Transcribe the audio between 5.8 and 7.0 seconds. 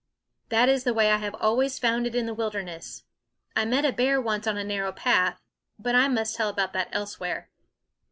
I must tell about that